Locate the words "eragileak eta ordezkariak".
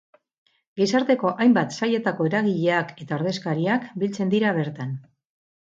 2.31-3.89